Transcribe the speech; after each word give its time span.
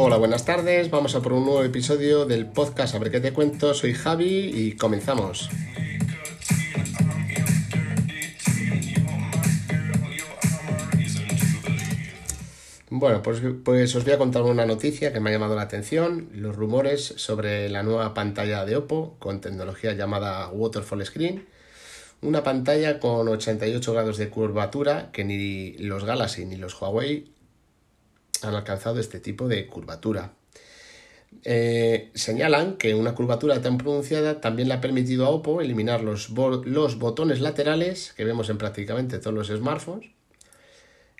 Hola, 0.00 0.16
buenas 0.16 0.44
tardes. 0.44 0.90
Vamos 0.90 1.16
a 1.16 1.22
por 1.22 1.32
un 1.32 1.44
nuevo 1.44 1.64
episodio 1.64 2.24
del 2.24 2.46
podcast 2.46 2.94
A 2.94 3.00
ver 3.00 3.10
qué 3.10 3.18
te 3.18 3.32
cuento. 3.32 3.74
Soy 3.74 3.94
Javi 3.94 4.48
y 4.54 4.76
comenzamos. 4.76 5.50
Bueno, 12.90 13.24
pues, 13.24 13.42
pues, 13.64 13.96
os 13.96 14.04
voy 14.04 14.12
a 14.12 14.18
contar 14.18 14.42
una 14.42 14.66
noticia 14.66 15.12
que 15.12 15.18
me 15.18 15.30
ha 15.30 15.32
llamado 15.32 15.56
la 15.56 15.62
atención, 15.62 16.28
los 16.32 16.54
rumores 16.54 17.14
sobre 17.16 17.68
la 17.68 17.82
nueva 17.82 18.14
pantalla 18.14 18.64
de 18.64 18.76
Oppo 18.76 19.16
con 19.18 19.40
tecnología 19.40 19.94
llamada 19.94 20.48
Waterfall 20.50 21.04
Screen, 21.04 21.44
una 22.22 22.44
pantalla 22.44 23.00
con 23.00 23.26
88 23.26 23.92
grados 23.92 24.16
de 24.16 24.28
curvatura 24.28 25.10
que 25.10 25.24
ni 25.24 25.72
los 25.72 26.04
Galaxy 26.04 26.44
ni 26.44 26.54
los 26.54 26.80
Huawei 26.80 27.37
han 28.42 28.54
alcanzado 28.54 29.00
este 29.00 29.20
tipo 29.20 29.48
de 29.48 29.66
curvatura. 29.66 30.32
Eh, 31.44 32.10
señalan 32.14 32.76
que 32.76 32.94
una 32.94 33.14
curvatura 33.14 33.60
tan 33.60 33.78
pronunciada 33.78 34.40
también 34.40 34.68
le 34.68 34.74
ha 34.74 34.80
permitido 34.80 35.26
a 35.26 35.30
Oppo 35.30 35.60
eliminar 35.60 36.02
los, 36.02 36.30
los 36.30 36.98
botones 36.98 37.40
laterales 37.40 38.14
que 38.16 38.24
vemos 38.24 38.48
en 38.48 38.58
prácticamente 38.58 39.18
todos 39.18 39.34
los 39.34 39.48
smartphones 39.48 40.10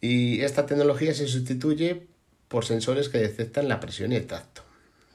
y 0.00 0.40
esta 0.40 0.66
tecnología 0.66 1.12
se 1.14 1.28
sustituye 1.28 2.06
por 2.48 2.64
sensores 2.64 3.08
que 3.08 3.18
detectan 3.18 3.68
la 3.68 3.80
presión 3.80 4.12
y 4.12 4.16
el 4.16 4.26
tacto. 4.26 4.62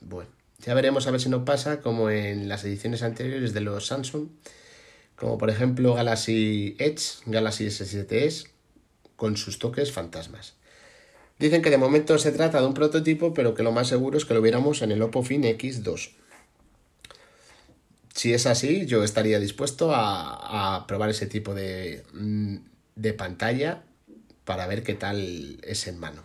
Bueno, 0.00 0.30
ya 0.60 0.74
veremos 0.74 1.06
a 1.06 1.10
ver 1.10 1.20
si 1.20 1.28
no 1.28 1.44
pasa 1.44 1.80
como 1.80 2.10
en 2.10 2.48
las 2.48 2.64
ediciones 2.64 3.02
anteriores 3.02 3.52
de 3.52 3.60
los 3.60 3.86
Samsung, 3.86 4.28
como 5.16 5.36
por 5.36 5.50
ejemplo 5.50 5.94
Galaxy 5.94 6.76
Edge, 6.78 7.22
Galaxy 7.26 7.66
S7s, 7.66 8.48
con 9.16 9.36
sus 9.36 9.58
toques 9.58 9.92
fantasmas. 9.92 10.54
Dicen 11.38 11.60
que 11.60 11.70
de 11.70 11.76
momento 11.76 12.16
se 12.16 12.32
trata 12.32 12.60
de 12.60 12.66
un 12.66 12.72
prototipo, 12.72 13.34
pero 13.34 13.54
que 13.54 13.62
lo 13.62 13.72
más 13.72 13.88
seguro 13.88 14.16
es 14.16 14.24
que 14.24 14.32
lo 14.32 14.40
viéramos 14.40 14.80
en 14.80 14.90
el 14.90 15.02
Oppo 15.02 15.22
Fin 15.22 15.42
X2. 15.42 16.12
Si 18.14 18.32
es 18.32 18.46
así, 18.46 18.86
yo 18.86 19.04
estaría 19.04 19.38
dispuesto 19.38 19.90
a, 19.94 20.86
probar 20.88 21.10
ese 21.10 21.26
tipo 21.26 21.54
de, 21.54 22.04
mm, 22.14 22.56
de 22.94 23.12
pantalla 23.12 23.82
para 24.46 24.66
ver 24.66 24.82
qué 24.82 24.94
tal 24.94 25.58
es 25.62 25.86
en 25.86 25.98
mano. 25.98 26.22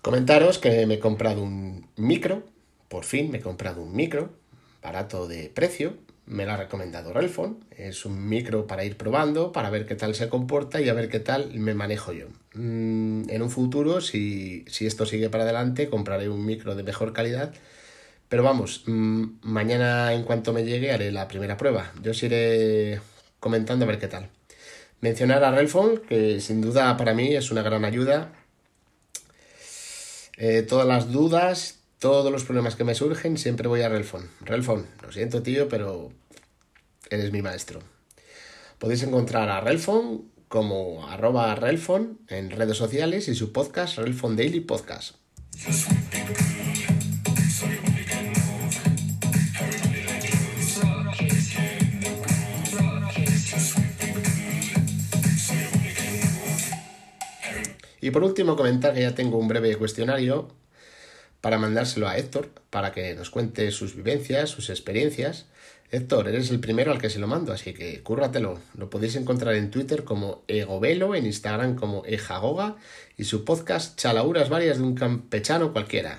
Comentaros 0.00 0.58
que 0.58 0.86
me 0.86 0.94
he 0.94 0.98
comprado 1.00 1.42
un 1.42 1.88
micro 1.96 2.53
por 2.94 3.02
fin 3.02 3.28
me 3.28 3.38
he 3.38 3.40
comprado 3.40 3.82
un 3.82 3.92
micro, 3.92 4.30
barato 4.80 5.26
de 5.26 5.50
precio, 5.52 5.94
me 6.26 6.46
lo 6.46 6.52
ha 6.52 6.56
recomendado 6.56 7.12
Relfon, 7.12 7.64
es 7.76 8.04
un 8.06 8.28
micro 8.28 8.68
para 8.68 8.84
ir 8.84 8.96
probando, 8.96 9.50
para 9.50 9.68
ver 9.68 9.84
qué 9.84 9.96
tal 9.96 10.14
se 10.14 10.28
comporta 10.28 10.80
y 10.80 10.88
a 10.88 10.94
ver 10.94 11.08
qué 11.08 11.18
tal 11.18 11.52
me 11.54 11.74
manejo 11.74 12.12
yo. 12.12 12.28
Mm, 12.52 13.28
en 13.28 13.42
un 13.42 13.50
futuro, 13.50 14.00
si, 14.00 14.64
esto 14.78 15.06
sigue 15.06 15.28
para 15.28 15.42
adelante, 15.42 15.88
compraré 15.88 16.28
un 16.28 16.46
micro 16.46 16.76
de 16.76 16.84
mejor 16.84 17.12
calidad, 17.12 17.52
pero 18.28 18.44
vamos, 18.44 18.84
mm, 18.86 19.24
mañana 19.42 20.14
en 20.14 20.22
cuanto 20.22 20.52
me 20.52 20.64
llegue 20.64 20.92
haré 20.92 21.10
la 21.10 21.26
primera 21.26 21.56
prueba. 21.56 21.90
Yo 22.00 22.12
os 22.12 22.22
iré 22.22 23.00
comentando 23.40 23.86
a 23.86 23.88
ver 23.88 23.98
qué 23.98 24.06
tal. 24.06 24.30
Mencionar 25.00 25.42
a 25.42 25.50
Relfon, 25.50 25.96
que 26.08 26.40
sin 26.40 26.60
duda 26.60 26.96
para 26.96 27.12
mí 27.12 27.34
es 27.34 27.50
una 27.50 27.62
gran 27.62 27.84
ayuda. 27.84 28.30
Eh, 30.36 30.62
todas 30.62 30.86
las 30.86 31.10
dudas, 31.10 31.83
todos 32.04 32.30
los 32.30 32.44
problemas 32.44 32.76
que 32.76 32.84
me 32.84 32.94
surgen 32.94 33.38
siempre 33.38 33.66
voy 33.66 33.80
a 33.80 33.88
Relfon. 33.88 34.28
Relfon, 34.42 34.86
lo 35.00 35.10
siento 35.10 35.42
tío, 35.42 35.70
pero 35.70 36.12
eres 37.08 37.32
mi 37.32 37.40
maestro. 37.40 37.80
Podéis 38.78 39.04
encontrar 39.04 39.48
a 39.48 39.62
Relfon 39.62 40.30
como 40.48 41.08
arroba 41.08 41.54
Relfon 41.54 42.18
en 42.28 42.50
redes 42.50 42.76
sociales 42.76 43.26
y 43.28 43.34
su 43.34 43.52
podcast 43.52 43.96
Relfon 43.96 44.36
Daily 44.36 44.60
Podcast. 44.60 45.14
Y 58.02 58.10
por 58.10 58.24
último 58.24 58.56
comentar 58.56 58.92
que 58.92 59.00
ya 59.00 59.14
tengo 59.14 59.38
un 59.38 59.48
breve 59.48 59.74
cuestionario 59.76 60.63
para 61.44 61.58
mandárselo 61.58 62.08
a 62.08 62.16
Héctor, 62.16 62.48
para 62.70 62.90
que 62.90 63.14
nos 63.14 63.28
cuente 63.28 63.70
sus 63.70 63.94
vivencias, 63.94 64.48
sus 64.48 64.70
experiencias. 64.70 65.44
Héctor, 65.90 66.28
eres 66.28 66.48
el 66.48 66.58
primero 66.58 66.90
al 66.90 66.98
que 66.98 67.10
se 67.10 67.18
lo 67.18 67.26
mando, 67.26 67.52
así 67.52 67.74
que 67.74 68.02
cúrratelo. 68.02 68.58
Lo 68.78 68.88
podéis 68.88 69.14
encontrar 69.16 69.54
en 69.54 69.70
Twitter 69.70 70.04
como 70.04 70.42
Egovelo, 70.48 71.14
en 71.14 71.26
Instagram 71.26 71.76
como 71.76 72.02
Ejagoga 72.06 72.76
y 73.18 73.24
su 73.24 73.44
podcast 73.44 73.98
Chalauras 73.98 74.48
varias 74.48 74.78
de 74.78 74.84
un 74.84 74.94
campechano 74.94 75.74
cualquiera. 75.74 76.18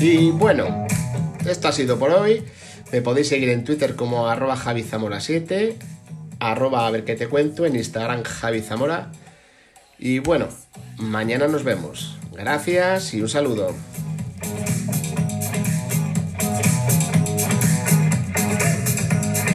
Y 0.00 0.32
bueno, 0.32 0.88
esto 1.48 1.68
ha 1.68 1.72
sido 1.72 2.00
por 2.00 2.10
hoy. 2.10 2.42
Me 2.90 3.00
podéis 3.00 3.28
seguir 3.28 3.50
en 3.50 3.62
Twitter 3.62 3.94
como 3.94 4.26
arroba 4.26 4.56
javizamora7, 4.56 5.76
arroba 6.40 6.88
a 6.88 6.90
ver 6.90 7.04
qué 7.04 7.14
te 7.14 7.28
cuento, 7.28 7.64
en 7.64 7.76
Instagram 7.76 8.24
javizamora. 8.24 9.12
Y 9.98 10.20
bueno, 10.20 10.48
mañana 10.98 11.48
nos 11.48 11.64
vemos. 11.64 12.16
Gracias 12.32 13.14
y 13.14 13.20
un 13.20 13.28
saludo. 13.28 13.74